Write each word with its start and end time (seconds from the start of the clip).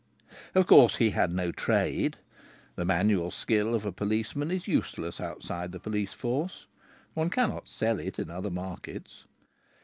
Of 0.55 0.65
course, 0.65 0.95
he 0.95 1.11
had 1.11 1.31
no 1.31 1.51
trade. 1.51 2.17
The 2.75 2.85
manual 2.85 3.29
skill 3.29 3.75
of 3.75 3.85
a 3.85 3.91
policeman 3.91 4.49
is 4.49 4.67
useless 4.67 5.21
outside 5.21 5.71
the 5.71 5.79
police 5.79 6.11
force. 6.13 6.65
One 7.13 7.29
cannot 7.29 7.69
sell 7.69 7.99
it 7.99 8.17
in 8.17 8.31
other 8.31 8.49
markets. 8.49 9.25